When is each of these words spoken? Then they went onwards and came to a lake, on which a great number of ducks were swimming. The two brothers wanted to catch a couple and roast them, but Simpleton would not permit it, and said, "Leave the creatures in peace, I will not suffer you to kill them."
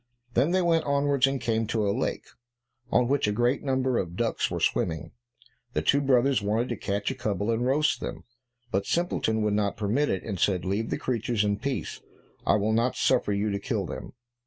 Then 0.33 0.49
they 0.49 0.63
went 0.63 0.85
onwards 0.85 1.27
and 1.27 1.39
came 1.39 1.67
to 1.67 1.87
a 1.87 1.93
lake, 1.95 2.25
on 2.89 3.07
which 3.07 3.27
a 3.27 3.31
great 3.31 3.61
number 3.63 3.99
of 3.99 4.15
ducks 4.15 4.49
were 4.49 4.59
swimming. 4.59 5.11
The 5.73 5.83
two 5.83 6.01
brothers 6.01 6.41
wanted 6.41 6.69
to 6.69 6.75
catch 6.75 7.11
a 7.11 7.13
couple 7.13 7.51
and 7.51 7.63
roast 7.63 7.99
them, 7.99 8.23
but 8.71 8.87
Simpleton 8.87 9.43
would 9.43 9.53
not 9.53 9.77
permit 9.77 10.09
it, 10.09 10.23
and 10.23 10.39
said, 10.39 10.65
"Leave 10.65 10.89
the 10.89 10.97
creatures 10.97 11.43
in 11.43 11.59
peace, 11.59 12.01
I 12.47 12.55
will 12.55 12.73
not 12.73 12.95
suffer 12.95 13.31
you 13.31 13.51
to 13.51 13.59
kill 13.59 13.85
them." 13.85 14.13